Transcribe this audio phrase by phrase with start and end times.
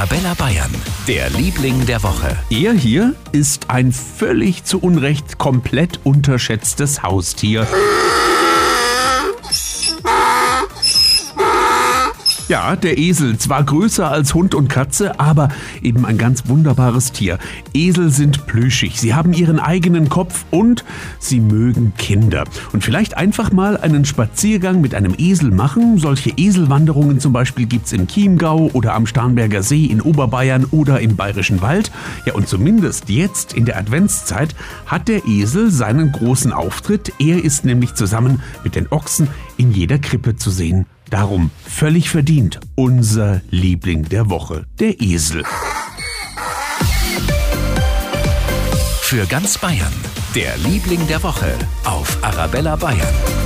[0.00, 0.74] Arabella Bayern,
[1.06, 2.34] der Liebling der Woche.
[2.48, 7.66] Er hier ist ein völlig zu Unrecht komplett unterschätztes Haustier.
[12.50, 15.50] Ja, der Esel, zwar größer als Hund und Katze, aber
[15.82, 17.38] eben ein ganz wunderbares Tier.
[17.74, 20.84] Esel sind plüschig, sie haben ihren eigenen Kopf und
[21.20, 22.42] sie mögen Kinder.
[22.72, 25.98] Und vielleicht einfach mal einen Spaziergang mit einem Esel machen.
[25.98, 31.14] Solche Eselwanderungen zum Beispiel gibt's im Chiemgau oder am Starnberger See in Oberbayern oder im
[31.14, 31.92] Bayerischen Wald.
[32.26, 34.56] Ja, und zumindest jetzt in der Adventszeit
[34.86, 37.12] hat der Esel seinen großen Auftritt.
[37.20, 40.86] Er ist nämlich zusammen mit den Ochsen in jeder Krippe zu sehen.
[41.10, 45.42] Darum völlig verdient unser Liebling der Woche, der Esel.
[49.02, 49.92] Für ganz Bayern,
[50.36, 51.52] der Liebling der Woche
[51.84, 53.39] auf Arabella Bayern.